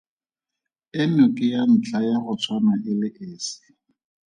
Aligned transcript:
Eno 1.01 1.25
ke 1.35 1.45
ya 1.53 1.61
ntlha 1.71 1.99
ya 2.09 2.17
go 2.23 2.33
tshwana 2.41 2.73
e 2.89 2.93
le 2.99 3.09
esi. 3.35 3.59